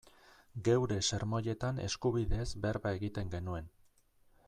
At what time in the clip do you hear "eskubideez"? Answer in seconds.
1.85-2.49